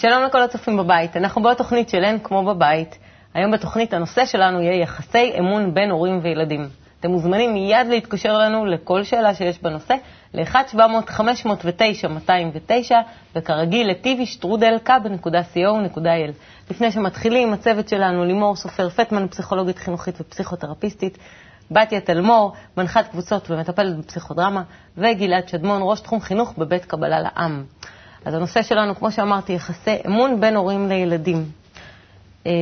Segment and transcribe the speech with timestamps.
[0.00, 2.98] שלום לכל הצופים בבית, אנחנו בעוד תוכנית של אין כמו בבית.
[3.34, 6.68] היום בתוכנית הנושא שלנו יהיה יחסי אמון בין הורים וילדים.
[7.00, 9.94] אתם מוזמנים מיד להתקשר לנו לכל שאלה שיש בנושא,
[10.34, 12.92] ל-1-700-509-209,
[13.36, 14.76] וכרגיל לטיבי שטרודל.
[16.70, 21.18] לפני שמתחילים, הצוות שלנו, לימור סופר פטמן, פסיכולוגית חינוכית ופסיכותרפיסטית,
[21.70, 24.62] בתיה תלמור, מנחת קבוצות ומטפלת בפסיכודרמה,
[24.96, 27.64] וגלעד שדמון, ראש תחום חינוך בבית קבלה לעם.
[28.24, 31.44] אז הנושא שלנו, כמו שאמרתי, יחסי אמון בין הורים לילדים.
[32.46, 32.52] אה,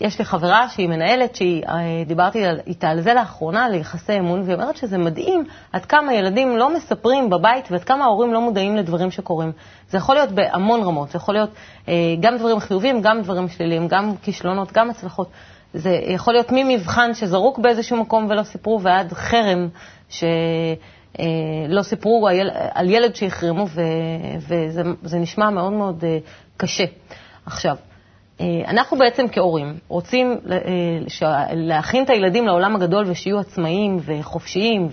[0.00, 4.98] יש לי חברה שהיא מנהלת, שדיברתי איתה על זה לאחרונה, ליחסי אמון, והיא אומרת שזה
[4.98, 9.52] מדהים עד כמה ילדים לא מספרים בבית ועד כמה ההורים לא מודעים לדברים שקורים.
[9.90, 11.50] זה יכול להיות בהמון רמות, זה יכול להיות
[11.88, 15.28] אה, גם דברים חיוביים, גם דברים שליליים, גם כישלונות, גם הצלחות.
[15.74, 19.68] זה יכול להיות ממבחן שזרוק באיזשהו מקום ולא סיפרו, ועד חרם
[20.08, 20.26] שלא
[21.18, 22.28] אה, סיפרו
[22.74, 23.66] על ילד שהחרימו,
[24.40, 26.04] וזה נשמע מאוד מאוד
[26.56, 26.84] קשה.
[27.46, 27.76] עכשיו,
[28.40, 34.88] אה, אנחנו בעצם כהורים רוצים אה, להכין את הילדים לעולם הגדול ושיהיו עצמאיים וחופשיים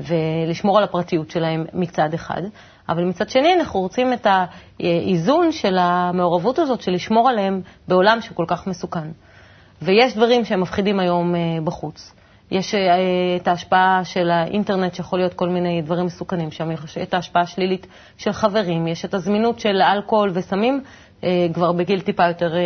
[0.00, 2.42] ולשמור על הפרטיות שלהם מצד אחד,
[2.88, 8.44] אבל מצד שני אנחנו רוצים את האיזון של המעורבות הזאת של לשמור עליהם בעולם שכל
[8.48, 9.08] כך מסוכן.
[9.82, 12.12] ויש דברים שהם מפחידים היום אה, בחוץ.
[12.50, 12.74] יש
[13.36, 17.86] את ההשפעה של האינטרנט, שיכול להיות כל מיני דברים מסוכנים שם, יש את ההשפעה השלילית
[18.16, 20.82] של חברים, יש את הזמינות של אלכוהול וסמים,
[21.24, 22.60] אה, כבר בגיל טיפה יותר אה,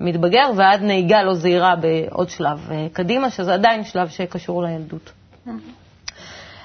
[0.00, 5.12] מתבגר, ועד נהיגה לא זהירה בעוד שלב אה, קדימה, שזה עדיין שלב שקשור לילדות.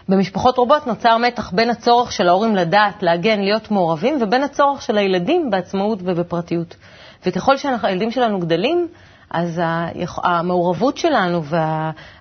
[0.09, 4.97] במשפחות רבות נוצר מתח בין הצורך של ההורים לדעת, להגן, להיות מעורבים, ובין הצורך של
[4.97, 6.75] הילדים בעצמאות ובפרטיות.
[7.25, 8.88] וככל שהילדים שלנו גדלים,
[9.33, 9.61] אז
[10.23, 11.41] המעורבות שלנו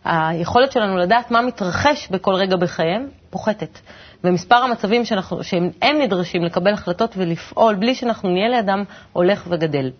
[0.04, 3.78] והיכולת שלנו לדעת מה מתרחש בכל רגע בחייהם פוחתת.
[4.24, 5.70] ומספר המצבים שאנחנו, שהם
[6.02, 9.90] נדרשים לקבל החלטות ולפעול בלי שאנחנו נהיה לידם הולך וגדל.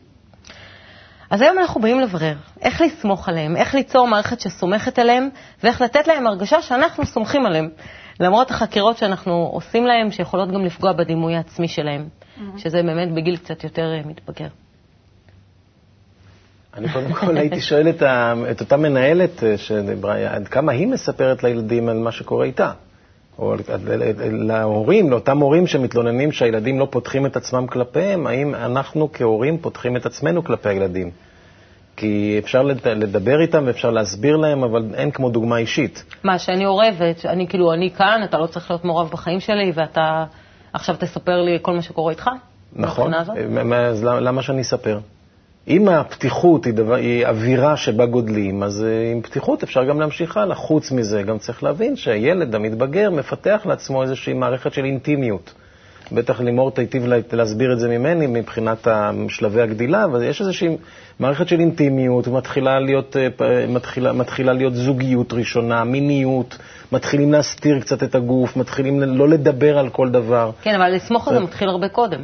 [1.30, 5.28] אז היום אנחנו באים לברר איך לסמוך עליהם, איך ליצור מערכת שסומכת עליהם
[5.62, 7.68] ואיך לתת להם הרגשה שאנחנו סומכים עליהם,
[8.20, 12.58] למרות החקירות שאנחנו עושים להם, שיכולות גם לפגוע בדימוי העצמי שלהם, mm-hmm.
[12.58, 14.48] שזה באמת בגיל קצת יותר אה, מתבגר.
[16.76, 20.86] אני קודם כל הייתי שואל את, ה, את אותה מנהלת אה, שדיברה, עד כמה היא
[20.86, 22.72] מספרת לילדים על מה שקורה איתה.
[23.38, 23.54] או
[24.30, 30.06] להורים, לאותם הורים שמתלוננים שהילדים לא פותחים את עצמם כלפיהם, האם אנחנו כהורים פותחים את
[30.06, 31.10] עצמנו כלפי הילדים?
[31.96, 36.04] כי אפשר לדבר איתם ואפשר להסביר להם, אבל אין כמו דוגמה אישית.
[36.24, 40.24] מה, שאני עורבת, אני כאילו, אני כאן, אתה לא צריך להיות מעורב בחיים שלי, ואתה
[40.72, 42.30] עכשיו תספר לי כל מה שקורה איתך?
[42.72, 44.98] נכון, אז למה שאני אספר?
[45.68, 50.36] אם הפתיחות היא, דבר, היא אווירה שבה גודלים, אז אה, עם פתיחות אפשר גם להמשיך
[50.36, 50.56] הלאה.
[50.56, 55.54] חוץ מזה, גם צריך להבין שהילד המתבגר מפתח לעצמו איזושהי מערכת של אינטימיות.
[56.12, 58.88] בטח לימור תיטיב להסביר את זה ממני מבחינת
[59.28, 60.76] שלבי הגדילה, אבל יש איזושהי
[61.20, 66.58] מערכת של אינטימיות, מתחילה להיות, אה, מתחילה, מתחילה להיות זוגיות ראשונה, מיניות,
[66.92, 70.50] מתחילים להסתיר קצת את הגוף, מתחילים לא לדבר על כל דבר.
[70.62, 72.20] כן, אבל לסמוך על זה מתחיל הרבה קודם.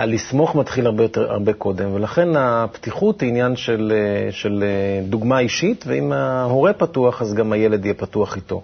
[0.00, 5.38] הלסמוך מתחיל הרבה, יותר, הרבה קודם, ולכן הפתיחות היא עניין של, אה, של אה, דוגמה
[5.38, 8.62] אישית, ואם ההורה פתוח, אז גם הילד יהיה פתוח איתו.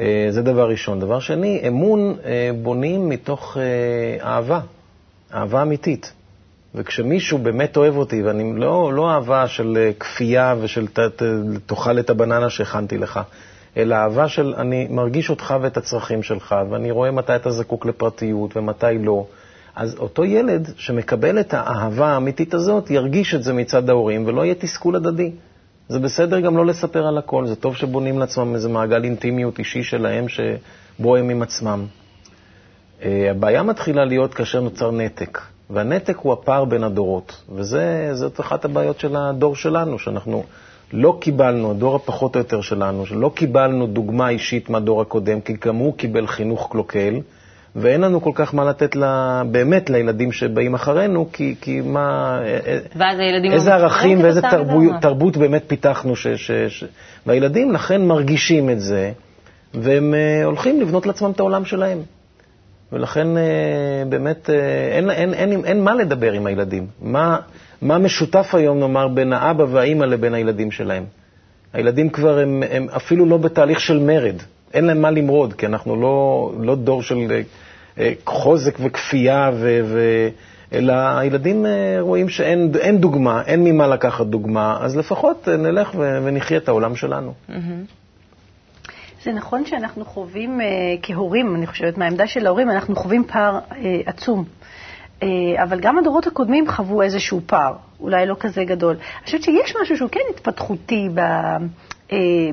[0.00, 1.00] אה, זה דבר ראשון.
[1.00, 2.16] דבר שני, אמון
[2.62, 3.56] בונים מתוך
[4.22, 4.60] אהבה,
[5.34, 6.12] אהבה אמיתית.
[6.74, 11.22] וכשמישהו באמת אוהב אותי, ואני לא, לא אהבה של כפייה ושל ת, ת,
[11.66, 13.20] תאכל את הבננה שהכנתי לך,
[13.76, 18.56] אלא אהבה של אני מרגיש אותך ואת הצרכים שלך, ואני רואה מתי אתה זקוק לפרטיות
[18.56, 19.26] ומתי לא.
[19.76, 24.54] אז אותו ילד שמקבל את האהבה האמיתית הזאת, ירגיש את זה מצד ההורים ולא יהיה
[24.54, 25.32] תסכול הדדי.
[25.88, 29.82] זה בסדר גם לא לספר על הכל, זה טוב שבונים לעצמם איזה מעגל אינטימיות אישי
[29.82, 31.86] שלהם שבו הם עם עצמם.
[33.02, 35.40] אה, הבעיה מתחילה להיות כאשר נוצר נתק,
[35.70, 40.44] והנתק הוא הפער בין הדורות, וזאת אחת הבעיות של הדור שלנו, שאנחנו
[40.92, 45.76] לא קיבלנו, הדור הפחות או יותר שלנו, שלא קיבלנו דוגמה אישית מהדור הקודם, כי גם
[45.76, 47.20] הוא קיבל חינוך קלוקל,
[47.76, 52.38] ואין לנו כל כך מה לתת לה, באמת לילדים שבאים אחרינו, כי, כי מה,
[53.52, 56.84] איזה ערכים ואיזה תרבות, תרבות באמת פיתחנו, ש, ש, ש,
[57.26, 59.12] והילדים לכן מרגישים את זה,
[59.74, 61.98] והם uh, הולכים לבנות לעצמם את העולם שלהם.
[62.92, 63.26] ולכן
[64.08, 64.50] באמת
[64.92, 66.86] אין, אין, אין, אין, אין מה לדבר עם הילדים.
[67.02, 67.38] מה,
[67.82, 71.04] מה משותף היום, נאמר, בין האבא והאימא לבין הילדים שלהם?
[71.72, 74.36] הילדים כבר הם, הם אפילו לא בתהליך של מרד.
[74.74, 77.42] אין להם מה למרוד, כי אנחנו לא, לא דור של
[77.98, 80.28] אה, חוזק וכפייה, ו, ו,
[80.72, 86.58] אלא הילדים אה, רואים שאין דוגמה, אין ממה לקחת דוגמה, אז לפחות אה, נלך ונחיה
[86.58, 87.32] את העולם שלנו.
[89.24, 90.60] זה נכון שאנחנו חווים
[91.02, 93.58] כהורים, אני חושבת, מהעמדה של ההורים, אנחנו חווים פער
[94.06, 94.44] עצום.
[95.22, 98.96] אה, אבל גם הדורות הקודמים חוו איזשהו פער, אולי לא כזה גדול.
[98.96, 101.56] אני חושבת שיש משהו שהוא כן התפתחותי אה,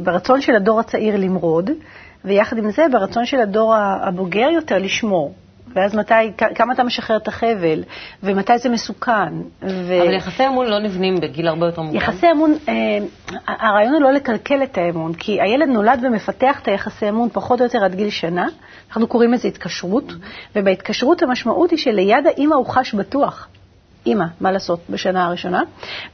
[0.03, 1.69] ברצון של הדור הצעיר למרוד,
[2.25, 5.33] ויחד עם זה ברצון של הדור הבוגר יותר לשמור.
[5.75, 6.13] ואז מתי,
[6.56, 7.83] כמה אתה משחרר את החבל,
[8.24, 9.33] ומתי זה מסוכן.
[9.62, 10.01] ו...
[10.01, 11.98] אבל יחסי אמון לא נבנים בגיל הרבה יותר מוקדם.
[11.98, 12.98] יחסי אמון, אה,
[13.48, 17.65] הרעיון הוא לא לקלקל את האמון, כי הילד נולד ומפתח את היחסי אמון פחות או
[17.65, 18.47] יותר עד גיל שנה,
[18.88, 20.13] אנחנו קוראים לזה התקשרות,
[20.56, 23.47] ובהתקשרות המשמעות היא שליד האימא הוא חש בטוח.
[24.06, 25.63] אימא, מה לעשות, בשנה הראשונה.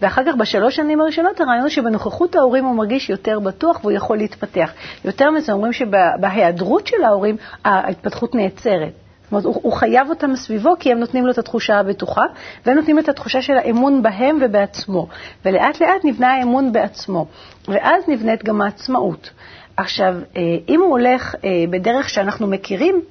[0.01, 4.17] ואחר כך, בשלוש שנים הראשונות, הרעיון הוא שבנוכחות ההורים הוא מרגיש יותר בטוח והוא יכול
[4.17, 4.71] להתפתח.
[5.05, 8.91] יותר מזה, אומרים שבהיעדרות של ההורים, ההתפתחות נעצרת.
[9.23, 12.23] זאת אומרת, הוא, הוא חייב אותם סביבו כי הם נותנים לו את התחושה הבטוחה,
[12.65, 15.07] והם נותנים את התחושה של האמון בהם ובעצמו.
[15.45, 17.25] ולאט לאט נבנה האמון בעצמו,
[17.67, 19.29] ואז נבנית גם העצמאות.
[19.77, 23.01] עכשיו, אה, אם הוא הולך אה, בדרך שאנחנו מכירים,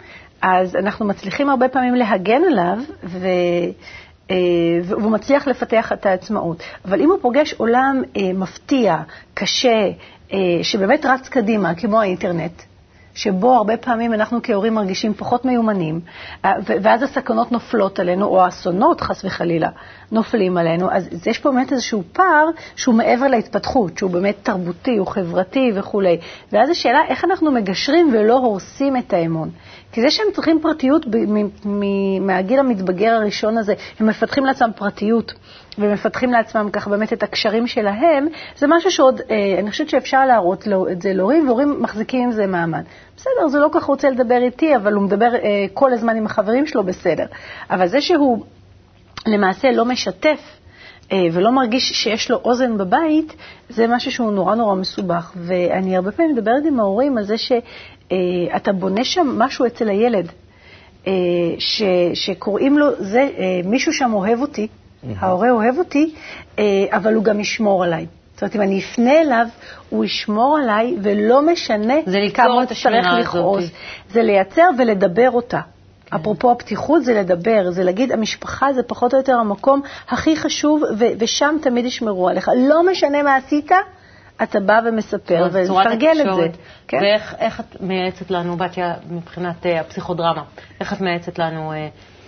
[0.42, 3.28] אז אנחנו מצליחים הרבה פעמים להגן עליו, ו...
[4.30, 4.36] אה,
[4.84, 6.62] והוא מצליח לפתח את העצמאות.
[6.84, 8.02] אבל אם הוא פוגש עולם
[8.34, 8.96] מפתיע,
[9.34, 9.90] קשה,
[10.62, 12.62] שבאמת רץ קדימה, כמו האינטרנט,
[13.16, 16.00] שבו הרבה פעמים אנחנו כהורים מרגישים פחות מיומנים,
[16.44, 19.68] אה, ואז הסכנות נופלות עלינו, או האסונות, חס וחלילה,
[20.12, 22.46] נופלים עלינו, אז יש פה באמת איזשהו פער
[22.76, 26.18] שהוא מעבר להתפתחות, שהוא באמת תרבותי, הוא חברתי וכולי.
[26.52, 29.50] ואז השאלה, איך אנחנו מגשרים ולא הורסים את האמון?
[29.96, 31.06] כי זה שהם צריכים פרטיות
[32.20, 35.34] מהגיל המתבגר הראשון הזה, הם מפתחים לעצמם פרטיות.
[35.78, 38.26] ומפתחים לעצמם ככה באמת את הקשרים שלהם,
[38.58, 42.32] זה משהו שעוד, אה, אני חושבת שאפשר להראות לו, את זה להורים, והורים מחזיקים עם
[42.32, 42.82] זה מעמד.
[43.16, 46.26] בסדר, זה לא כל כך רוצה לדבר איתי, אבל הוא מדבר אה, כל הזמן עם
[46.26, 47.26] החברים שלו, בסדר.
[47.70, 48.44] אבל זה שהוא
[49.26, 50.40] למעשה לא משתף,
[51.12, 53.36] אה, ולא מרגיש שיש לו אוזן בבית,
[53.68, 55.32] זה משהו שהוא נורא נורא מסובך.
[55.36, 57.34] ואני הרבה פעמים מדברת עם ההורים על זה
[58.12, 60.32] אה, בונה שם משהו אצל הילד,
[61.06, 61.12] אה,
[61.58, 61.82] ש,
[62.14, 63.28] שקוראים לו, זה,
[63.64, 64.68] מישהו שם אוהב אותי,
[65.18, 66.14] ההורה אוהב אותי,
[66.92, 68.06] אבל הוא גם ישמור עליי.
[68.34, 69.46] זאת אומרת, אם אני אפנה אליו,
[69.90, 71.94] הוא ישמור עליי, ולא משנה
[72.34, 72.86] כמה צריך
[73.18, 73.64] לכעוס.
[74.10, 75.60] זה לייצר ולדבר אותה.
[76.06, 76.16] כן.
[76.16, 81.04] אפרופו הפתיחות זה לדבר, זה להגיד, המשפחה זה פחות או יותר המקום הכי חשוב, ו-
[81.18, 82.50] ושם תמיד ישמרו עליך.
[82.56, 83.70] לא משנה מה עשית,
[84.42, 86.48] אתה בא ומספר, ותרגל את זה.
[86.88, 86.98] כן?
[87.02, 90.42] ואיך את מייעצת לנו, בתיה, מבחינת uh, הפסיכודרמה,
[90.80, 91.74] איך את מייעצת לנו uh,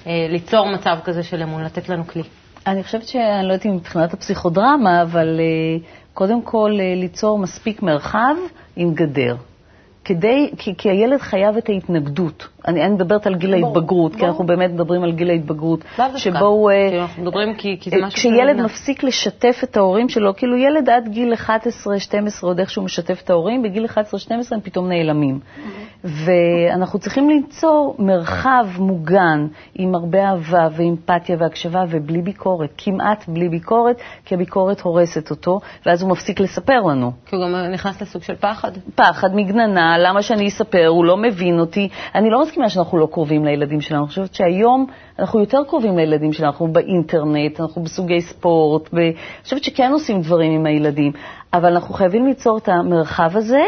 [0.04, 2.22] uh, ליצור מצב כזה של אמון, לתת לנו כלי?
[2.66, 5.84] אני חושבת שאני לא יודעת אם מבחינת הפסיכודרמה, אבל uh,
[6.14, 8.34] קודם כל uh, ליצור מספיק מרחב
[8.76, 9.36] עם גדר.
[10.08, 12.48] כדי, כי, כי הילד חייב את ההתנגדות.
[12.68, 15.84] אני, אני מדברת על גיל ההתבגרות, כי אנחנו באמת מדברים על גיל ההתבגרות.
[16.16, 16.70] שבו הוא...
[16.88, 18.18] כאילו אנחנו מדברים כי, כי זה משהו...
[18.18, 21.48] כשילד מפסיק לשתף את ההורים שלו, כאילו ילד עד גיל 11-12
[22.42, 23.90] עוד איכשהו משתף את ההורים, בגיל 11-12
[24.50, 25.40] הם פתאום נעלמים.
[26.04, 33.96] ואנחנו צריכים ליצור מרחב מוגן עם הרבה אהבה ואמפתיה והקשבה ובלי ביקורת, כמעט בלי ביקורת,
[34.24, 37.12] כי הביקורת הורסת אותו, ואז הוא מפסיק לספר לנו.
[37.26, 38.72] כי הוא גם נכנס לסוג של פחד.
[38.94, 41.88] פחד, מגננה, למה שאני אספר, הוא לא מבין אותי.
[42.14, 44.86] אני לא מסכימה שאנחנו לא קרובים לילדים שלנו, אני חושבת שהיום
[45.18, 48.98] אנחנו יותר קרובים לילדים שלנו, אנחנו באינטרנט, אנחנו בסוגי ספורט, ב...
[48.98, 51.12] אני חושבת שכן עושים דברים עם הילדים,
[51.52, 53.62] אבל אנחנו חייבים ליצור את המרחב הזה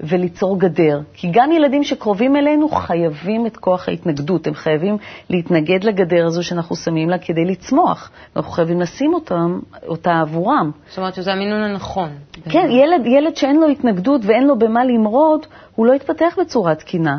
[0.00, 1.00] וליצור גדר.
[1.12, 4.96] כי גם ילדים שקרובים אלינו חייבים את כוח ההתנגדות, הם חייבים
[5.30, 8.10] להתנגד לגדר הזו שאנחנו שמים לה כדי לצמוח.
[8.36, 10.70] אנחנו חייבים לשים אותם, אותה עבורם.
[10.88, 12.08] זאת אומרת שזה המינון הנכון.
[12.48, 17.18] כן, ילד, ילד שאין לו התנגדות ואין לו במה למרוד, הוא לא יתפתח בצורה תקינה.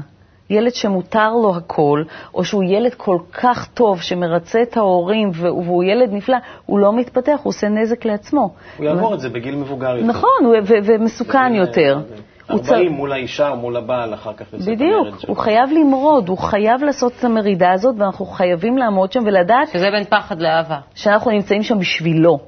[0.49, 6.09] ילד שמותר לו הכל, או שהוא ילד כל כך טוב שמרצה את ההורים והוא ילד
[6.13, 8.53] נפלא, הוא לא מתפתח, הוא עושה נזק לעצמו.
[8.77, 10.07] הוא יעבור את זה בגיל מבוגר יותר.
[10.07, 11.99] נכון, ומסוכן יותר.
[12.49, 16.29] 40 מול האישה או מול הבעל, אחר כך יוצא את המרד בדיוק, הוא חייב למרוד,
[16.29, 19.67] הוא חייב לעשות את המרידה הזאת, ואנחנו חייבים לעמוד שם ולדעת...
[19.67, 20.77] שזה בין פחד לאהבה.
[20.95, 22.39] שאנחנו נמצאים שם בשבילו,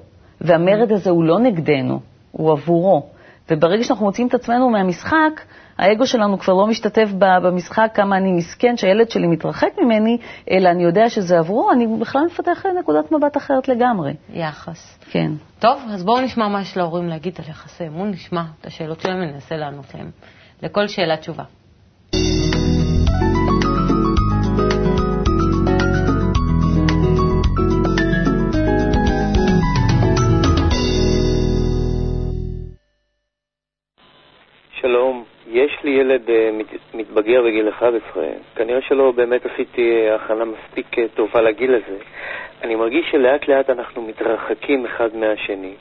[0.41, 1.99] והמרד הזה הוא לא נגדנו,
[2.31, 3.03] הוא עבורו.
[3.51, 5.41] וברגע שאנחנו מוצאים את עצמנו מהמשחק,
[5.79, 10.17] האגו שלנו כבר לא משתתף במשחק כמה אני מסכן שהילד שלי מתרחק ממני,
[10.51, 14.13] אלא אני יודע שזה עבורו, אני בכלל מפתח נקודת מבט אחרת לגמרי.
[14.33, 14.97] יחס.
[15.11, 15.31] כן.
[15.59, 19.17] טוב, אז בואו נשמע מה יש להורים להגיד על יחסי אמון, נשמע את השאלות שלהם
[19.17, 20.11] וננסה לענות להם.
[20.63, 21.43] לכל שאלה תשובה.
[35.79, 36.49] יש לי ילד אה,
[36.93, 38.23] מתבגר בגיל 11,
[38.55, 41.97] כנראה שלא באמת עשיתי אה, הכנה מספיק אה, טובה לגיל הזה.
[42.61, 45.73] אני מרגיש שלאט לאט אנחנו מתרחקים אחד מהשני.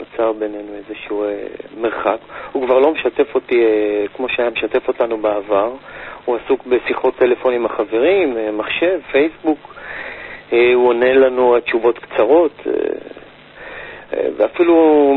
[0.00, 1.46] נוצר בינינו איזשהו אה,
[1.80, 2.18] מרחק.
[2.52, 5.72] הוא כבר לא משתף אותי אה, כמו שהיה משתף אותנו בעבר.
[6.24, 9.74] הוא עסוק בשיחות טלפון עם החברים, אה, מחשב, פייסבוק.
[10.52, 12.72] אה, הוא עונה לנו התשובות קצרות, אה,
[14.12, 15.14] אה, ואפילו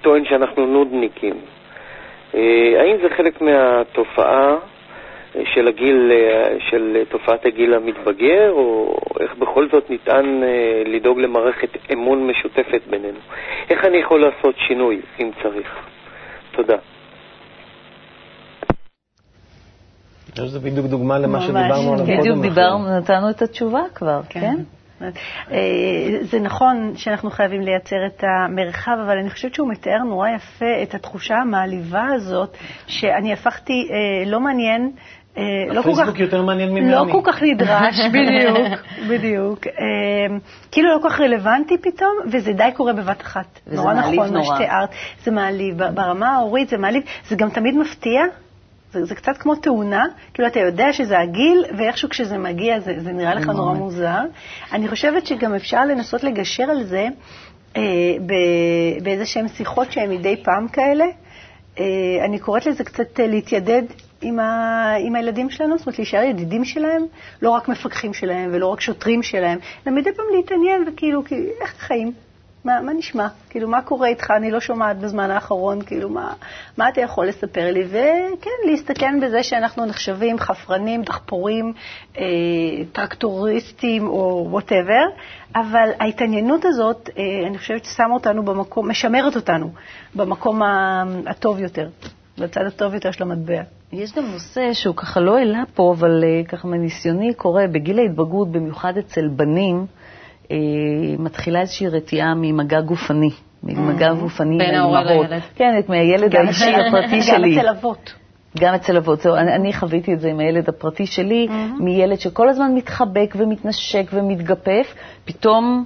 [0.00, 1.34] טוען שאנחנו נודניקים.
[2.34, 4.56] אה, האם זה חלק מהתופעה
[5.36, 10.40] אה, של הגיל, אה, של תופעת הגיל המתבגר, או איך בכל זאת ניתן
[10.86, 13.18] לדאוג למערכת אמון משותפת בינינו?
[13.70, 15.68] איך אני יכול לעשות שינוי, אם צריך?
[16.52, 16.76] תודה.
[20.38, 22.16] אני חושב בדיוק דוגמה למה שדיברנו עליו כן.
[22.16, 22.20] קודם.
[22.20, 22.42] בדיוק.
[22.42, 24.54] דיברנו, נתנו את התשובה כבר, כן?
[25.02, 25.58] אה,
[26.22, 30.94] זה נכון שאנחנו חייבים לייצר את המרחב, אבל אני חושבת שהוא מתאר נורא יפה את
[30.94, 34.90] התחושה המעליבה הזאת, שאני הפכתי אה, לא מעניין.
[35.38, 36.90] אה, לא כל כך- הפייסבוק יותר מעניין ממני.
[36.92, 39.58] לא כל כך נדרש, בדיוק, בדיוק.
[40.72, 43.60] כאילו לא כל כך רלוונטי פתאום, וזה די קורה בבת אחת.
[43.72, 44.54] נורא נכון מה נורא.
[44.56, 44.88] שתיארת.
[45.22, 45.82] זה מעליב.
[45.94, 47.02] ברמה ההורית זה מעליב.
[47.28, 48.22] זה גם תמיד מפתיע.
[48.94, 53.12] זה, זה קצת כמו תאונה, כאילו אתה יודע שזה הגיל, ואיכשהו כשזה מגיע זה, זה
[53.12, 54.20] נראה לך נורא מוזר.
[54.72, 57.08] אני חושבת שגם אפשר לנסות לגשר על זה
[57.76, 57.82] אה,
[59.02, 61.04] באיזה שהן שיחות שהן מדי פעם כאלה.
[61.78, 61.84] אה,
[62.24, 63.82] אני קוראת לזה קצת אה, להתיידד
[64.22, 67.06] עם, ה, עם הילדים שלנו, זאת אומרת להישאר ידידים שלהם,
[67.42, 71.74] לא רק מפקחים שלהם ולא רק שוטרים שלהם, אלא מדי פעם להתעניין וכאילו, כאילו, איך
[71.74, 72.12] החיים?
[72.64, 73.26] מה, מה נשמע?
[73.50, 74.30] כאילו, מה קורה איתך?
[74.30, 76.32] אני לא שומעת בזמן האחרון, כאילו, מה,
[76.76, 77.84] מה אתה יכול לספר לי?
[77.88, 81.72] וכן, להסתכן בזה שאנחנו נחשבים חפרנים, דחפורים,
[82.18, 82.24] אה,
[82.92, 85.04] טרקטוריסטים או whatever,
[85.54, 89.70] אבל ההתעניינות הזאת, אה, אני חושבת ששמה אותנו במקום, משמרת אותנו
[90.14, 90.62] במקום
[91.26, 91.88] הטוב יותר,
[92.38, 93.62] בצד הטוב יותר של המטבע.
[93.92, 98.52] יש גם נושא שהוא ככה לא העלה פה, אבל אה, ככה מניסיוני קורה, בגיל ההתבגרות,
[98.52, 99.86] במיוחד אצל בנים,
[101.18, 103.30] מתחילה איזושהי רתיעה ממגע גופני.
[103.62, 105.04] ממגע גופני בין ההורה.
[105.04, 105.42] לילד.
[105.54, 107.54] כן, את מהילד האישי הפרטי שלי.
[107.54, 108.14] גם אצל אבות.
[108.58, 109.20] גם אצל אבות.
[109.20, 111.48] זהו, אני, אני חוויתי את זה עם הילד הפרטי שלי,
[111.80, 115.84] מילד שכל הזמן מתחבק ומתנשק ומתגפף, פתאום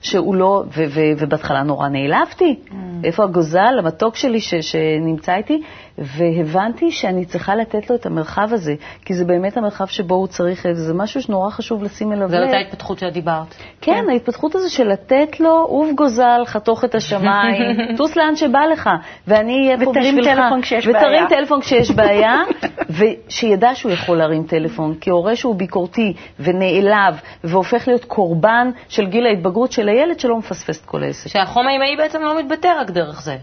[0.00, 2.56] שהוא לא, ו, ו, ובהתחלה נורא נעלבתי,
[3.04, 5.62] איפה הגוזל, המתוק שלי ש, שנמצא איתי,
[5.98, 8.74] והבנתי שאני צריכה לתת לו את המרחב הזה,
[9.04, 12.46] כי זה באמת המרחב שבו הוא צריך, זה משהו שנורא חשוב לשים אליו זו לב.
[12.46, 13.54] אותה התפתחות שאת דיברת.
[13.80, 18.90] כן, ההתפתחות הזו של לתת לו, עוף גוזל, חתוך את השמיים, טוס לאן שבא לך,
[19.26, 20.38] ואני אהיה פה ותרים בשבילך.
[20.38, 21.26] טלפון כשיש ותרים בעיה.
[21.28, 22.42] טלפון כשיש בעיה,
[22.90, 29.26] ושידע שהוא יכול להרים טלפון, כי הורה שהוא ביקורתי ונעלב והופך להיות קורבן של גיל
[29.26, 31.28] ההתבגרות של הילד שלא מפספס את כל העסק.
[31.28, 33.36] שהחום האימהי בעצם לא מתבטא רק דרך זה.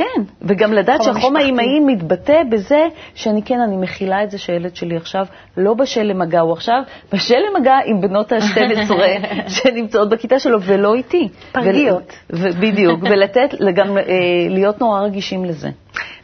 [0.00, 1.36] כן, וגם לדעת חום שהחום.
[1.36, 5.26] האימהי מתבטא בזה שאני כן, אני מכילה את זה שהילד שלי עכשיו
[5.56, 8.92] לא בשל למגע, הוא עכשיו בשל למגע עם בנות ה-12
[9.56, 11.28] שנמצאות בכיתה שלו ולא איתי.
[11.52, 12.12] פרגיות.
[12.32, 14.02] ו- בדיוק, ולתת, גם אה,
[14.48, 15.68] להיות נורא רגישים לזה.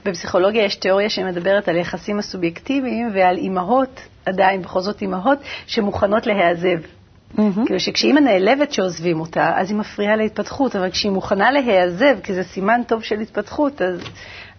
[0.05, 6.79] בפסיכולוגיה יש תיאוריה שמדברת על יחסים הסובייקטיביים ועל אימהות, עדיין בכל זאת אימהות, שמוכנות להיעזב.
[7.35, 12.43] כאילו שכשאימא נעלבת שעוזבים אותה, אז היא מפריעה להתפתחות, אבל כשהיא מוכנה להיעזב, כי זה
[12.43, 14.01] סימן טוב של התפתחות, אז,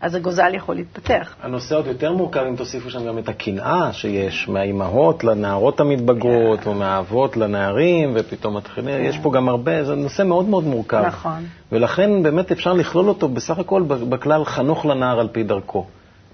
[0.01, 1.36] אז הגוזל יכול להתפתח.
[1.43, 6.69] הנושא עוד יותר מורכב אם תוסיפו שם גם את הקנאה שיש מהאימהות לנערות המתבגרות, כן.
[6.69, 11.03] או מהאבות לנערים, ופתאום מתחילים, יש פה גם הרבה, זה נושא מאוד מאוד מורכב.
[11.07, 11.45] נכון.
[11.71, 15.86] ולכן באמת אפשר לכלול אותו בסך הכל בכלל חנוך לנער על פי דרכו.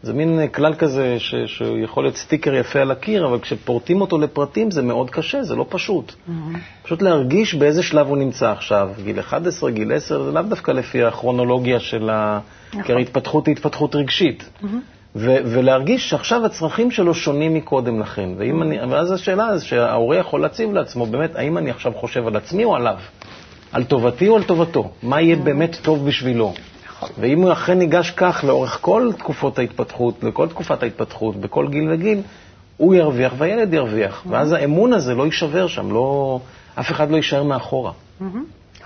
[0.04, 4.72] זה מין כלל כזה ש, שיכול להיות סטיקר יפה על הקיר, אבל כשפורטים אותו לפרטים
[4.72, 6.12] זה מאוד קשה, זה לא פשוט.
[6.12, 6.58] Mm-hmm.
[6.84, 11.04] פשוט להרגיש באיזה שלב הוא נמצא עכשיו, גיל 11, גיל 10, זה לאו דווקא לפי
[11.04, 12.40] הכרונולוגיה של ה...
[12.70, 12.84] נכון.
[12.84, 14.44] כי הרי התפתחות היא התפתחות רגשית.
[14.44, 14.68] Mm-hmm.
[15.16, 18.30] ו- ולהרגיש שעכשיו הצרכים שלו שונים מקודם לכן.
[18.38, 22.64] ואם אני, ואז השאלה שההורה יכול להציב לעצמו, באמת, האם אני עכשיו חושב על עצמי
[22.64, 22.96] או עליו?
[23.72, 24.92] על טובתי או על טובתו?
[25.04, 26.54] מה יהיה באמת טוב בשבילו?
[27.20, 32.22] ואם הוא אכן ניגש כך לאורך כל תקופות ההתפתחות, לכל תקופת ההתפתחות, בכל גיל וגיל,
[32.78, 34.24] הוא ירוויח והילד ירוויח.
[34.30, 36.40] ואז האמון הזה לא יישבר שם, לא,
[36.80, 37.92] אף אחד לא יישאר מאחורה.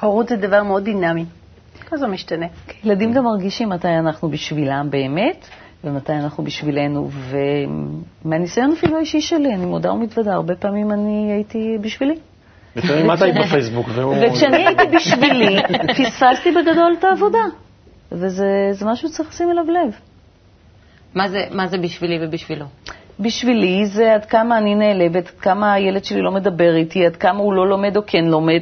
[0.02, 1.26] הורות זה דבר מאוד דינמי.
[1.90, 2.46] כל הזמן משתנה.
[2.84, 5.48] ילדים גם מרגישים מתי אנחנו בשבילם באמת,
[5.84, 7.10] ומתי אנחנו בשבילנו.
[8.26, 12.16] ומהניסיון אפילו האישי שלי, אני מודה ומתוודה, הרבה פעמים אני הייתי בשבילי.
[12.76, 14.16] לפעמים את היית בפייסבוק, והוא...
[14.22, 15.62] וכשאני הייתי בשבילי,
[15.98, 17.40] פספסתי בגדול את העבודה.
[18.12, 19.94] וזה זה משהו שצריך לשים אליו לב.
[21.16, 22.66] מה זה, מה זה בשבילי ובשבילו?
[23.20, 27.40] בשבילי זה עד כמה אני נעלבת, עד כמה הילד שלי לא מדבר איתי, עד כמה
[27.40, 28.62] הוא לא לומד או כן לומד.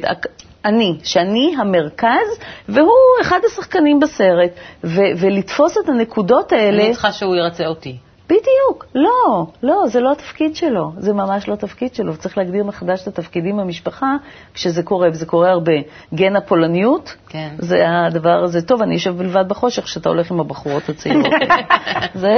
[0.64, 2.38] אני, שאני המרכז,
[2.68, 2.90] והוא
[3.22, 4.50] אחד השחקנים בסרט.
[4.84, 6.84] ו- ולתפוס את הנקודות האלה...
[6.84, 7.96] אני צריכה שהוא ירצה אותי.
[8.26, 13.02] בדיוק, לא, לא, זה לא התפקיד שלו, זה ממש לא התפקיד שלו, צריך להגדיר מחדש
[13.02, 14.16] את התפקידים במשפחה
[14.54, 15.72] כשזה קורה, וזה קורה הרבה.
[16.14, 17.48] גן הפולניות, כן.
[17.58, 21.26] זה הדבר הזה, טוב, אני אשב בלבד בחושך כשאתה הולך עם הבחורות הצעירות.
[22.14, 22.36] זה,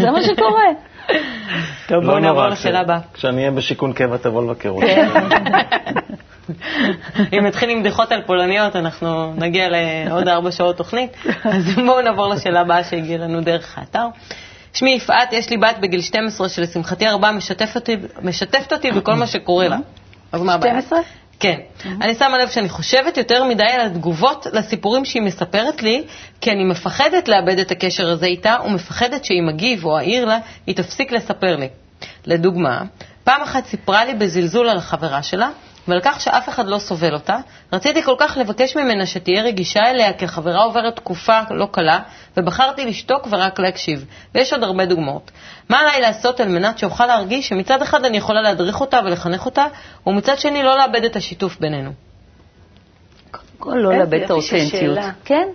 [0.00, 0.68] זה מה שקורה.
[1.86, 2.98] טוב, לא בואו נעבור נורא, לשאלה הבאה.
[3.14, 4.86] כשאני אהיה בשיכון קבע תבוא לבקר אותי.
[4.86, 5.08] כן.
[7.32, 11.16] אם נתחיל עם בדיחות על פולניות, אנחנו נגיע לעוד ארבע שעות תוכנית.
[11.44, 14.06] אז בואו נעבור לשאלה הבאה שהגיעה לנו דרך האתר.
[14.72, 19.26] שמי יפעת, יש לי בת בגיל 12 שלשמחתי הרבה משתפת אותי, משתפת אותי בכל מה
[19.26, 19.76] שקורה לה.
[20.32, 20.82] אז מה הבעיה?
[20.82, 20.98] 12?
[21.40, 21.58] כן.
[22.00, 26.04] אני שמה לב שאני חושבת יותר מדי על התגובות לסיפורים שהיא מספרת לי,
[26.40, 30.74] כי אני מפחדת לאבד את הקשר הזה איתה, ומפחדת שאם אגיב או אעיר לה, היא
[30.74, 31.68] תפסיק לספר לי.
[32.26, 32.82] לדוגמה,
[33.24, 35.50] פעם אחת סיפרה לי בזלזול על החברה שלה,
[35.88, 37.36] ועל כך שאף אחד לא סובל אותה,
[37.72, 42.00] רציתי כל כך לבקש ממנה שתהיה רגישה אליה, כי החברה עוברת תקופה לא קלה,
[42.36, 44.04] ובחרתי לשתוק ורק להקשיב.
[44.34, 45.30] ויש עוד הרבה דוגמאות.
[45.68, 49.66] מה עליי לעשות על מנת שאוכל להרגיש שמצד אחד אני יכולה להדריך אותה ולחנך אותה,
[50.06, 51.90] ומצד שני לא לאבד את השיתוף בינינו?
[53.58, 54.98] כל לא לאבד את האותנטיות.
[55.24, 55.48] כן.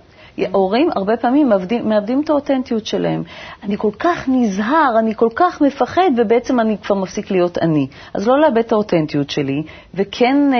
[0.51, 3.23] הורים הרבה פעמים מאבדים, מאבדים את האותנטיות שלהם.
[3.63, 7.87] אני כל כך נזהר, אני כל כך מפחד, ובעצם אני כבר מפסיק להיות אני.
[8.13, 9.63] אז לא לאבד את האותנטיות שלי,
[9.93, 10.59] וכן אה,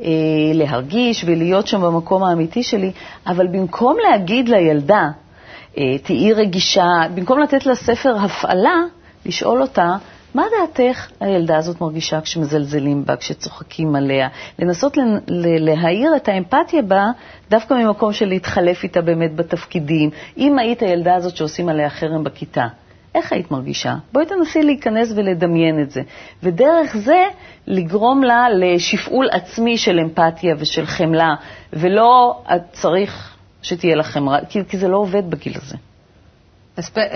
[0.00, 0.08] אה,
[0.54, 2.92] להרגיש ולהיות שם במקום האמיתי שלי,
[3.26, 5.08] אבל במקום להגיד לילדה,
[5.78, 8.82] אה, תהיי רגישה, במקום לתת לה ספר הפעלה,
[9.26, 9.96] לשאול אותה,
[10.34, 14.28] מה דעתך הילדה הזאת מרגישה כשמזלזלים בה, כשצוחקים עליה?
[14.58, 17.10] לנסות ל- ל- להאיר את האמפתיה בה
[17.50, 20.10] דווקא ממקום של להתחלף איתה באמת בתפקידים.
[20.38, 22.66] אם היית הילדה הזאת שעושים עליה חרם בכיתה,
[23.14, 23.94] איך היית מרגישה?
[24.12, 26.02] בואי תנסי להיכנס ולדמיין את זה.
[26.42, 27.24] ודרך זה
[27.66, 31.34] לגרום לה לשפעול עצמי של אמפתיה ושל חמלה,
[31.72, 35.76] ולא את צריך שתהיה לך חמלה, כי, כי זה לא עובד בגיל הזה.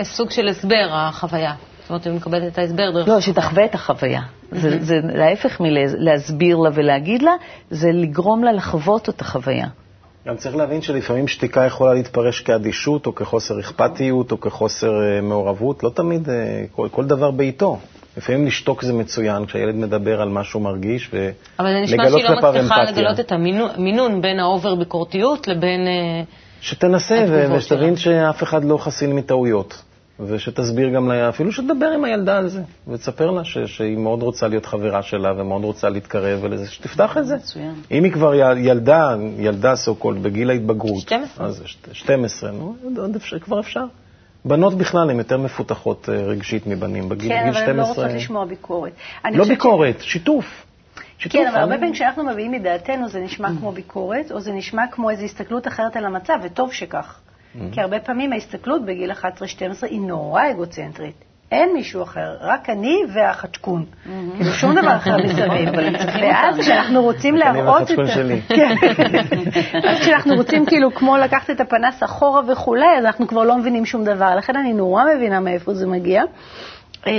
[0.03, 1.53] סוג של הסבר, החוויה.
[1.97, 3.07] זאת אומרת, אני מקבלת את ההסבר דרך...
[3.07, 4.21] לא, שתחווה את החוויה.
[4.51, 7.31] זה, זה להפך מלהסביר לה ולהגיד לה,
[7.69, 9.67] זה לגרום לה לחוות את החוויה.
[10.27, 15.83] גם צריך להבין שלפעמים שתיקה יכולה להתפרש כאדישות, או כחוסר אכפתיות, או כחוסר אה, מעורבות.
[15.83, 17.79] לא תמיד, אה, כל, כל דבר בעיתו.
[18.17, 22.23] לפעמים לשתוק זה מצוין, כשהילד מדבר על מה שהוא מרגיש, ולגלות אבל זה נשמע שהיא
[22.23, 23.03] לא כלפיו מצליחה אמפתיה.
[23.03, 25.87] לגלות את המינון בין האובר ביקורתיות לבין...
[25.87, 26.23] אה,
[26.61, 27.95] שתנסה, ו- ושתבין.
[27.95, 29.81] שאף אחד לא חסין מטעויות.
[30.27, 34.47] ושתסביר גם לה, אפילו שתדבר עם הילדה על זה, ותספר לה ש- שהיא מאוד רוצה
[34.47, 37.35] להיות חברה שלה ומאוד רוצה להתקרב ולזה, שתפתח את זה.
[37.35, 37.73] מצוין.
[37.91, 40.99] אם היא כבר ילדה, ילדה סו קולד, בגיל ההתבגרות.
[41.01, 41.45] 12.
[41.47, 43.83] אז שת- 12, נו, עוד- אפשר, כבר אפשר.
[44.45, 47.09] בנות בכלל הן יותר מפותחות אה, רגשית מבנים.
[47.09, 48.03] בגיל כן, גיל אבל הן לא 12.
[48.05, 48.91] רוצות לשמוע ביקורת.
[49.25, 50.45] לא חושבת ש- ביקורת, שיתוף.
[51.17, 51.41] שיתוף.
[51.41, 55.09] כן, אבל הרבה פעמים כשאנחנו מביאים מדעתנו זה נשמע כמו ביקורת, או זה נשמע כמו
[55.09, 57.19] איזו הסתכלות אחרת על המצב, וטוב שכך.
[57.71, 59.15] כי הרבה פעמים ההסתכלות בגיל 11-12
[59.81, 61.23] היא נורא אגוצנטרית.
[61.51, 63.85] אין מישהו אחר, רק אני והחצ'קון.
[64.35, 65.69] כאילו שום דבר אחר מסביב.
[66.21, 68.11] ואז כשאנחנו רוצים אני להראות את והחצ'קון ה...
[68.11, 68.41] שלי.
[68.57, 68.75] כן.
[69.89, 73.85] אז כשאנחנו רוצים כאילו כמו לקחת את הפנס אחורה וכולי, אז אנחנו כבר לא מבינים
[73.85, 74.35] שום דבר.
[74.35, 76.23] לכן אני נורא מבינה מאיפה זה מגיע.
[77.07, 77.13] אה,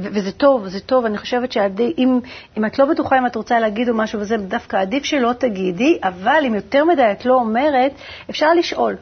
[0.00, 2.20] וזה טוב, זה טוב, אני חושבת שאם
[2.58, 5.98] אם את לא בטוחה אם את רוצה להגיד או משהו וזה, דווקא עדיף שלא תגידי,
[6.02, 7.92] אבל אם יותר מדי את לא אומרת,
[8.30, 8.96] אפשר לשאול.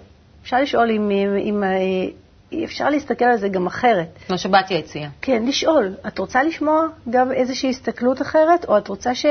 [0.48, 4.18] אפשר לשאול אם, אם, אם אה, אפשר להסתכל על זה גם אחרת.
[4.30, 5.10] מה שבתיה הציעה.
[5.22, 5.94] כן, לשאול.
[6.06, 9.26] את רוצה לשמוע גם איזושהי הסתכלות אחרת, או את רוצה ש...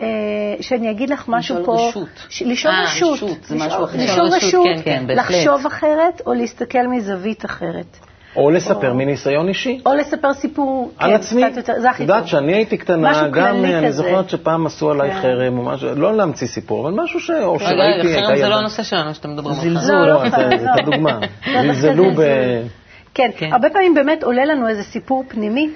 [0.00, 0.06] אה,
[0.60, 1.88] שאני אגיד לך משהו לשאול פה...
[1.88, 2.08] רשות.
[2.28, 2.42] ש...
[2.42, 3.12] לשאול אה, רשות.
[3.12, 3.98] רשות, לשאול- משהו אחר.
[3.98, 5.16] לשאול לשאול רשות, רשות, כן, כן.
[5.16, 7.96] לחשוב אחרת, או להסתכל מזווית אחרת.
[8.36, 9.80] או לספר מניסיון אישי.
[9.86, 11.42] או לספר סיפור, על כן, עצמי.
[11.44, 12.16] קצת יותר, זה הכי את טוב.
[12.16, 13.92] יודעת, כשאני הייתי קטנה, גם אני כזה.
[13.92, 15.20] זוכרת שפעם עשו עליי כן.
[15.22, 17.30] חרם או משהו, לא להמציא סיפור, אבל משהו ש...
[17.30, 18.48] או שראיתי, רגע, חרם זה.
[18.48, 19.74] לא הנושא שלנו שאתם מדברים עליו.
[19.74, 19.96] זלזול.
[19.96, 20.72] לא, לא, לא, זה לא.
[20.82, 21.12] הדוגמה.
[21.12, 22.22] לא, דווקא זלזלו ב...
[23.14, 23.52] כן, כן.
[23.52, 25.70] הרבה פעמים באמת עולה לנו איזה סיפור פנימי,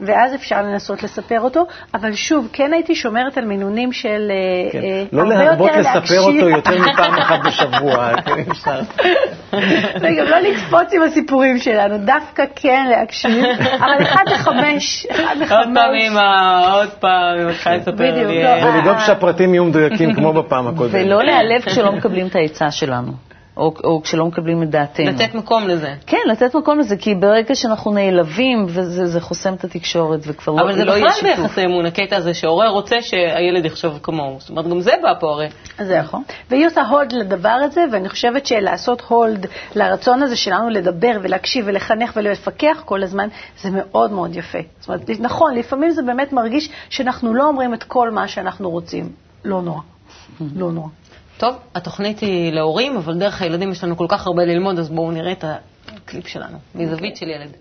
[0.00, 4.78] ואז אפשר לנסות לספר אותו, אבל שוב, כן הייתי שומרת על מינונים של אה, כן.
[4.82, 6.20] אה, לא להרבות לספר.
[6.20, 8.10] אותו יותר מפעם אחת בשבוע.
[8.26, 8.80] כן, אפשר.
[10.00, 13.44] וגם לא לקפוץ עם הסיפורים שלנו, דווקא כן להקשיב,
[13.78, 15.74] אבל אחד לחמש, אחד עוד לחמש.
[15.74, 18.42] פעם אמא, עוד פעם, אמא צריכה לספר בדיוק, לי.
[18.42, 20.94] לא, אה, ולדאוג שהפרטים יהיו מדויקים כמו בפעם הקודמת.
[20.94, 23.12] ולא להיעלב כשלא מקבלים את העצה שלנו,
[23.56, 25.06] או, או כשלא מקבלים את דעתנו.
[25.10, 25.94] לתת מקום לזה.
[26.06, 30.60] כן, לתת מקום לזה, כי ברגע שאנחנו נעלבים, וזה זה חוסם את התקשורת, וכבר לא,
[30.60, 31.38] אבל זה לא יהיה בכלל שיתוף.
[31.38, 34.36] ביחסי אמון, הקטע הזה שהורה רוצה שהילד יחשוב כמוהו.
[34.40, 35.48] זאת אומרת, גם זה בא פה הרי.
[35.78, 36.22] זה נכון.
[36.50, 42.12] והיא עושה הולד לדבר הזה, ואני חושבת שלעשות הולד לרצון הזה שלנו לדבר ולהקשיב ולחנך
[42.16, 43.28] ולפקח כל הזמן,
[43.62, 44.58] זה מאוד מאוד יפה.
[44.80, 49.08] זאת אומרת, נכון, לפעמים זה באמת מרגיש שאנחנו לא אומרים את כל מה שאנחנו רוצים.
[49.44, 49.80] לא נורא.
[50.56, 50.88] לא נורא.
[51.40, 55.10] טוב, התוכנית היא להורים, אבל דרך הילדים יש לנו כל כך הרבה ללמוד, אז בואו
[55.10, 55.44] נראה את
[55.88, 57.56] הקליפ שלנו, מזווית של ילד.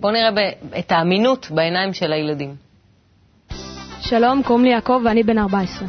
[0.00, 2.54] בואו נראה ב- את האמינות בעיניים של הילדים.
[4.00, 5.88] שלום, קוראים לי יעקב ואני בן 14.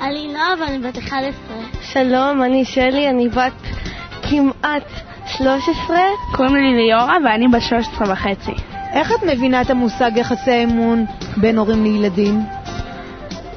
[0.00, 1.56] אני נועה ואני בת 11.
[1.82, 3.81] שלום, אני שלי, אני בת
[4.32, 4.82] כמעט
[5.26, 5.96] 13.
[6.34, 8.52] קוראים לי ליאורה ואני בת 13 וחצי.
[8.92, 11.04] איך את מבינה את המושג יחסי אמון
[11.36, 12.40] בין הורים לילדים?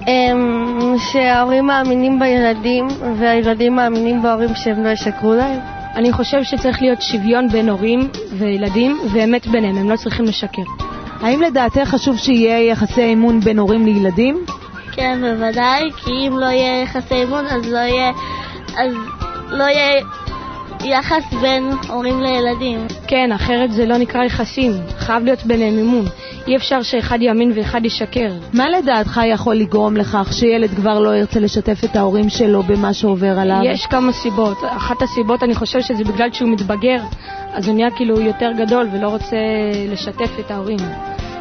[0.08, 2.88] אמ, שההורים מאמינים בילדים
[3.20, 5.60] והילדים מאמינים בהורים שהם לא ישקרו להם.
[5.96, 8.00] אני חושב שצריך להיות שוויון בין הורים
[8.38, 10.62] וילדים ואמת ביניהם, הם לא צריכים לשקר.
[11.22, 14.46] האם לדעתך חשוב שיהיה יחסי אמון בין הורים לילדים?
[14.92, 18.12] כן, בוודאי, כי אם לא יהיה יחסי אמון אז לא יהיה,
[18.78, 18.94] אז
[19.50, 20.02] לא יהיה
[20.86, 22.88] יחס בין הורים לילדים.
[23.08, 26.06] כן, אחרת זה לא נקרא יחסים, חייב להיות ביניהם אמון.
[26.48, 28.32] אי אפשר שאחד יאמין ואחד ישקר.
[28.54, 33.40] מה לדעתך יכול לגרום לכך שילד כבר לא ירצה לשתף את ההורים שלו במה שעובר
[33.40, 33.60] עליו?
[33.64, 34.58] יש כמה סיבות.
[34.78, 37.00] אחת הסיבות, אני חושב שזה בגלל שהוא מתבגר,
[37.54, 39.38] אז הוא נהיה כאילו יותר גדול ולא רוצה
[39.92, 40.80] לשתף את ההורים.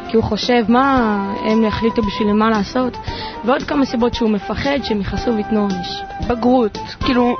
[0.09, 2.97] כי הוא חושב מה הם יחליטו בשביל מה לעשות,
[3.45, 6.01] ועוד כמה סיבות שהוא מפחד שהם יכעסו וייתנו עונש.
[6.27, 7.35] בגרות, כאילו,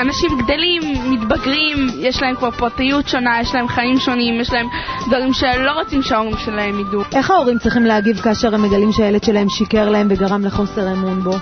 [0.00, 0.82] אנשים גדלים,
[1.12, 4.66] מתבגרים, יש להם כבר פרטיות שונה, יש להם חיים שונים, יש להם
[5.06, 7.02] דברים שלא רוצים שההורים שלהם ידעו.
[7.14, 11.32] איך ההורים צריכים להגיב כאשר הם מגלים שהילד שלהם שיקר להם וגרם לחוסר אמון בו?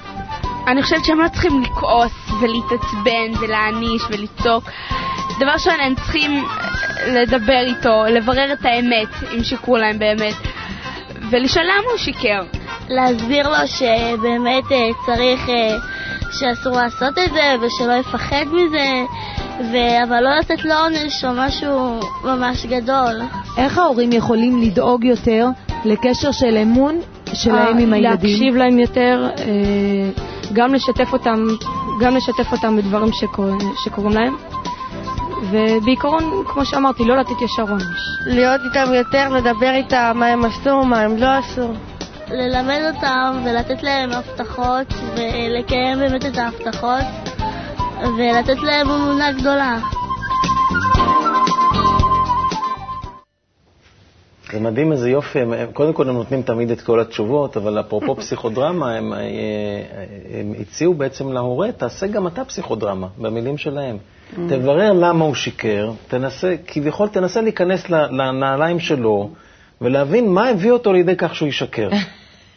[0.68, 4.64] אני חושבת שהם לא צריכים לכעוס ולהתעצבן ולהעניש ולצעוק.
[5.40, 6.44] דבר ראשון, הם צריכים
[7.06, 10.34] לדבר איתו, לברר את האמת, אם שיקרו להם באמת,
[11.30, 12.42] ולשאול למה הוא שיקר.
[12.88, 15.76] להסביר לו שבאמת אה, צריך, אה,
[16.32, 19.04] שאסור לעשות את זה ושלא יפחד מזה,
[19.60, 19.76] ו...
[20.08, 23.20] אבל לא לתת לו עונש או משהו ממש גדול.
[23.58, 25.48] איך ההורים יכולים לדאוג יותר
[25.84, 27.00] לקשר של אמון
[27.34, 28.30] שלהם עם הילדים?
[28.30, 29.30] להקשיב להם יותר,
[30.52, 31.46] גם לשתף אותם,
[32.00, 33.50] גם לשתף אותם בדברים שקור...
[33.84, 34.36] שקורים להם.
[35.42, 37.98] ובעיקרון, כמו שאמרתי, לא לתת ישר עונש.
[38.26, 41.72] להיות איתם יותר, לדבר איתם מה הם עשו, מה הם לא עשו.
[42.30, 47.04] ללמד אותם ולתת להם הבטחות ולקיים באמת את ההבטחות
[48.18, 49.78] ולתת להם אמונה גדולה.
[54.52, 58.16] זה מדהים איזה יופי, הם, קודם כל הם נותנים תמיד את כל התשובות, אבל אפרופו
[58.20, 59.18] פסיכודרמה, הם, אה,
[60.40, 63.98] הם הציעו בעצם להורה, תעשה גם אתה פסיכודרמה, במילים שלהם.
[64.32, 64.38] Mm.
[64.48, 69.30] תברר למה הוא שיקר, תנסה, כביכול תנסה להיכנס לנעליים שלו
[69.80, 71.88] ולהבין מה הביא אותו לידי כך שהוא ישקר.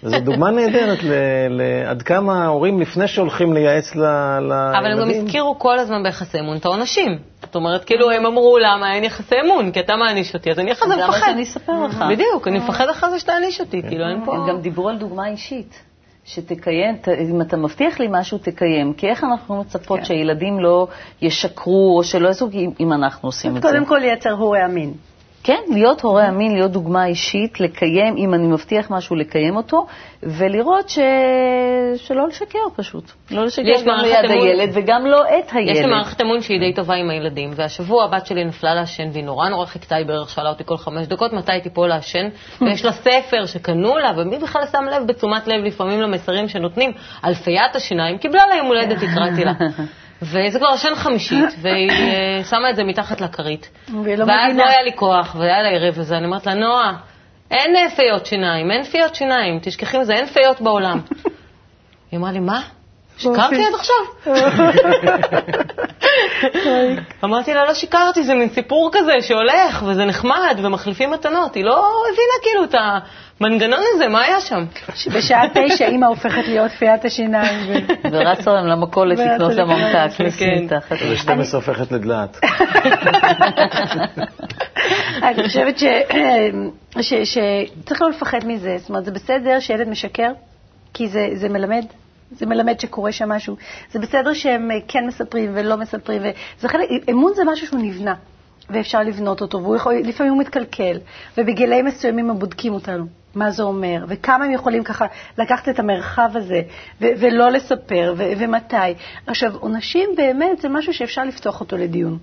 [0.03, 0.99] זו דוגמה נהדרת
[1.87, 4.51] עד כמה ההורים, לפני שהולכים לייעץ לילדים...
[4.51, 7.19] אבל הם גם הזכירו כל הזמן ביחסי אמון את העונשים.
[7.41, 9.71] זאת אומרת, כאילו הם אמרו, למה אין יחסי אמון?
[9.71, 11.09] כי אתה מעניש אותי, אז אני אחרי זה מפחד.
[11.09, 12.03] אז למה שאני אספר לך?
[12.09, 14.35] בדיוק, אני מפחד אחרי זה שתעניש אותי, כאילו אין פה...
[14.35, 15.90] הם גם דיברו על דוגמה אישית.
[16.25, 16.95] שתקיים,
[17.31, 18.93] אם אתה מבטיח לי משהו, תקיים.
[18.93, 20.05] כי איך אנחנו מצפות כן.
[20.05, 20.87] שהילדים לא
[21.21, 23.67] ישקרו או שלא יעשו אם אנחנו עושים את זה?
[23.67, 24.93] קודם כל לייצר הורה אמין.
[25.43, 29.85] כן, להיות הורה אמין, להיות דוגמה אישית, לקיים, אם אני מבטיח משהו, לקיים אותו,
[30.23, 30.99] ולראות ש...
[31.95, 33.11] שלא לשקר פשוט.
[33.31, 34.47] לא לשקר גם ליד אמון...
[34.47, 35.75] הילד וגם לא את הילד.
[35.75, 39.23] יש לי מערכת אמון שהיא די טובה עם הילדים, והשבוע הבת שלי נפלה לעשן והיא
[39.23, 42.27] נורא נורא חיכתה, היא בערך שאלה אותי כל חמש דקות מתי היא תיפול לעשן,
[42.61, 46.91] ויש לה ספר שקנו לה, ומי בכלל שם לב בתשומת לב לפעמים למסרים שנותנים,
[47.25, 49.53] אלפיית השיניים, קיבלה לה יום הולדת, הקראתי לה.
[50.21, 53.69] וזה כבר שן חמישית, והיא אה, שמה את זה מתחת לכרית.
[54.03, 54.57] והיא לא ואז.
[54.57, 56.97] לא היה לי כוח, והיה לה ערב וזה, אני אומרת לה, נועה,
[57.51, 60.99] אין אה, פיות שיניים, אין פיות שיניים, תשכחי מזה, אין פיות בעולם.
[62.11, 62.61] היא אמרה לי, מה?
[63.21, 63.95] שיקרתי עד עכשיו?
[67.23, 71.55] אמרתי לה, לא שיקרתי, זה מין סיפור כזה שהולך, וזה נחמד, ומחליפים מתנות.
[71.55, 72.75] היא לא הבינה כאילו את
[73.41, 74.65] המנגנון הזה, מה היה שם?
[74.95, 77.85] שבשעה תשע אימא הופכת להיות פיית השיניים.
[78.11, 80.95] ורצה להם למכולת לקנות לה ממתק, לשים מתחת.
[81.01, 82.39] ו-12 הופכת לדלעת.
[85.23, 85.77] אני חושבת
[87.23, 88.75] שצריך לא לפחד מזה.
[88.77, 90.31] זאת אומרת, זה בסדר שילד משקר,
[90.93, 91.85] כי זה מלמד.
[92.31, 93.55] זה מלמד שקורה שם משהו.
[93.91, 96.21] זה בסדר שהם כן מספרים ולא מספרים.
[96.21, 98.15] וזה חלק, אמון זה משהו שהוא נבנה,
[98.69, 100.99] ואפשר לבנות אותו, ולפעמים הוא מתקלקל,
[101.37, 105.05] ובגילאים מסוימים הם בודקים אותנו, מה זה אומר, וכמה הם יכולים ככה
[105.37, 106.61] לקחת את המרחב הזה,
[107.01, 108.75] ו- ולא לספר, ו- ומתי.
[109.27, 112.17] עכשיו, עונשים באמת זה משהו שאפשר לפתוח אותו לדיון.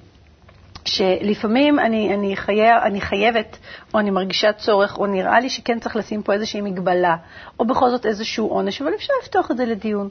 [0.89, 3.59] שלפעמים אני, אני, חייב, אני חייבת,
[3.95, 7.17] או אני מרגישה צורך, או נראה לי שכן צריך לשים פה איזושהי מגבלה,
[7.61, 10.09] או בכל זאת איזשהו עונש, אבל אפשר לפתוח את זה לדיון.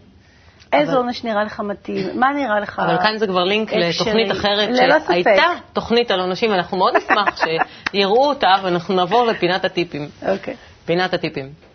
[0.73, 0.79] אבל...
[0.79, 2.19] איזה עונש נראה לך מתאים?
[2.19, 4.69] מה נראה לך אבל כאן זה כבר לינק לתוכנית אחרת,
[5.07, 7.37] שהייתה תוכנית על עונשים, ואנחנו מאוד נשמח
[7.91, 10.09] שיראו אותה, ואנחנו נעבור לפינת הטיפים.
[10.27, 10.55] אוקיי.
[10.85, 11.66] פינת הטיפים.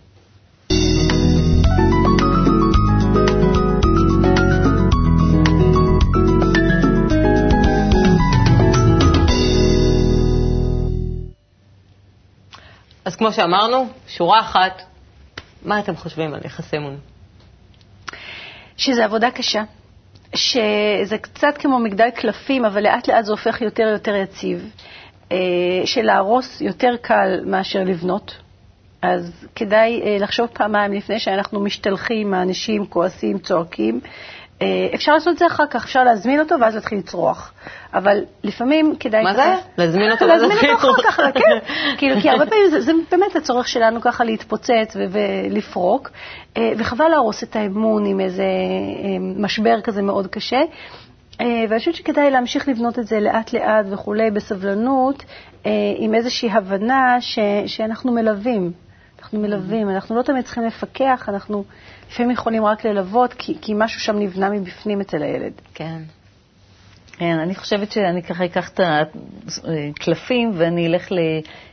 [13.05, 14.83] אז כמו שאמרנו, שורה אחת,
[15.63, 16.99] מה אתם חושבים על יחסי אמון?
[18.77, 19.63] שזה עבודה קשה,
[20.35, 24.71] שזה קצת כמו מגדל קלפים, אבל לאט לאט זה הופך יותר יותר יציב,
[25.33, 25.37] אה,
[25.85, 28.37] שלהרוס יותר קל מאשר לבנות.
[29.03, 34.01] אז כדאי אה, לחשוב פעמיים לפני שאנחנו משתלחים, מענישים, כועסים, צועקים.
[34.63, 37.53] אה, אפשר לעשות את זה אחר כך, אפשר להזמין אותו ואז להתחיל לצרוח.
[37.95, 39.23] אבל לפעמים כדאי...
[39.23, 39.55] מה זה?
[39.79, 41.59] להזמין אותו להזמין אותו אחר כך, כן.
[41.99, 46.11] כאילו, כי הרבה פעמים זה, באמת הצורך שלנו ככה להתפוצץ ולפרוק,
[46.57, 48.45] אה, וחבל להרוס את האמון עם איזה
[49.37, 50.61] משבר כזה מאוד קשה.
[51.69, 55.25] ואני חושבת שכדאי להמשיך לבנות את זה לאט-לאט וכולי, בסבלנות,
[55.97, 58.73] עם איזושהי הבנה ש, שאנחנו מלווים.
[59.23, 61.65] אנחנו מלווים, אנחנו לא תמיד צריכים לפקח, אנחנו
[62.11, 65.53] לפעמים יכולים רק ללוות, כי, כי משהו שם נבנה מבפנים אצל הילד.
[65.75, 66.03] כן.
[67.13, 68.81] כן, אני חושבת שאני ככה אקח את
[69.65, 71.19] הקלפים ואני אלך ל,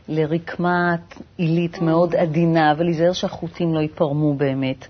[0.08, 0.96] לרקמה
[1.38, 4.88] עילית מאוד עדינה, ולהיזהר שהחוטים לא ייפרמו באמת.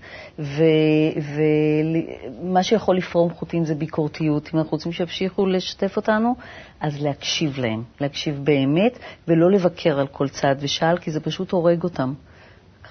[2.38, 4.50] ומה שיכול לפרום חוטים זה ביקורתיות.
[4.54, 6.34] אם אנחנו רוצים שימשיכו לשתף אותנו,
[6.80, 11.84] אז להקשיב להם, להקשיב באמת, ולא לבקר על כל צעד ושעל, כי זה פשוט הורג
[11.84, 12.14] אותם.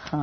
[0.06, 0.18] ככה...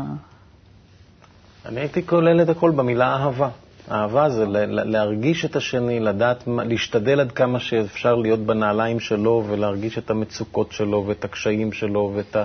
[1.66, 3.48] אני הייתי כולל את הכל במילה אהבה.
[3.90, 10.10] אהבה זה להרגיש את השני, לדעת, להשתדל עד כמה שאפשר להיות בנעליים שלו ולהרגיש את
[10.10, 12.36] המצוקות שלו ואת הקשיים שלו ואת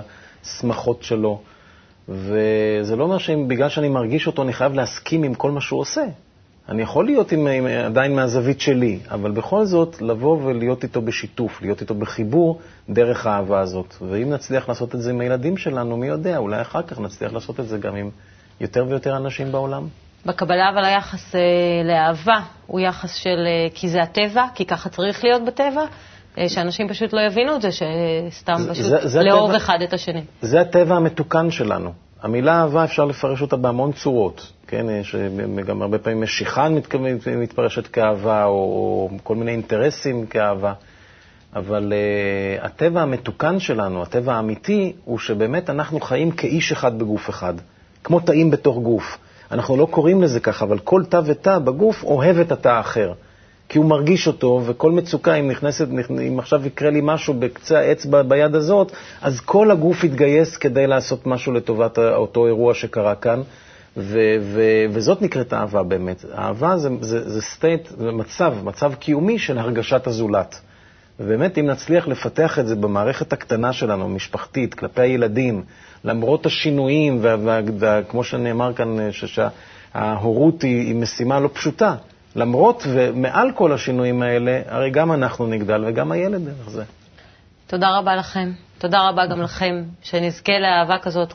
[0.44, 1.40] השמחות שלו.
[2.08, 6.02] וזה לא אומר שבגלל שאני מרגיש אותו אני חייב להסכים עם כל מה שהוא עושה.
[6.72, 11.62] אני יכול להיות עם, עם, עדיין מהזווית שלי, אבל בכל זאת לבוא ולהיות איתו בשיתוף,
[11.62, 13.94] להיות איתו בחיבור דרך האהבה הזאת.
[14.08, 17.60] ואם נצליח לעשות את זה עם הילדים שלנו, מי יודע, אולי אחר כך נצליח לעשות
[17.60, 18.10] את זה גם עם
[18.60, 19.86] יותר ויותר אנשים בעולם.
[20.26, 21.40] בקבלה אבל היחס אה,
[21.84, 25.84] לאהבה הוא יחס של אה, כי זה הטבע, כי ככה צריך להיות בטבע,
[26.38, 29.78] אה, שאנשים פשוט לא יבינו את זה, שסתם זה, פשוט זה, זה לאהוב הטבע, אחד
[29.82, 30.22] את השני.
[30.42, 31.92] זה הטבע המתוקן שלנו.
[32.22, 34.86] המילה אהבה, אפשר לפרש אותה בהמון צורות, כן?
[35.02, 36.68] שגם הרבה פעמים משיכה
[37.36, 40.72] מתפרשת כאהבה, או, או כל מיני אינטרסים כאהבה.
[41.56, 47.54] אבל uh, הטבע המתוקן שלנו, הטבע האמיתי, הוא שבאמת אנחנו חיים כאיש אחד בגוף אחד,
[48.04, 49.18] כמו תאים בתוך גוף.
[49.50, 53.12] אנחנו לא קוראים לזה ככה, אבל כל תא ותא בגוף אוהב את התא האחר.
[53.72, 55.86] כי הוא מרגיש אותו, וכל מצוקה, אם נכנסת,
[56.28, 61.26] אם עכשיו יקרה לי משהו בקצה האצבע ביד הזאת, אז כל הגוף יתגייס כדי לעשות
[61.26, 63.40] משהו לטובת אותו אירוע שקרה כאן,
[63.96, 66.24] ו- ו- וזאת נקראת אהבה באמת.
[66.38, 70.60] אהבה זה, זה, זה state, זה מצב, מצב קיומי של הרגשת הזולת.
[71.20, 75.62] ובאמת, אם נצליח לפתח את זה במערכת הקטנה שלנו, משפחתית, כלפי הילדים,
[76.04, 77.18] למרות השינויים,
[77.78, 81.94] וכמו שנאמר כאן, שההורות היא, היא משימה לא פשוטה,
[82.36, 86.84] למרות ומעל כל השינויים האלה, הרי גם אנחנו נגדל וגם הילד דרך זה.
[87.66, 88.52] תודה רבה לכם.
[88.78, 91.34] תודה רבה גם לכם, שנזכה לאהבה כזאת,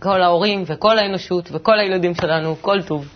[0.00, 3.08] כל ההורים וכל האנושות וכל הילדים שלנו, כל טוב.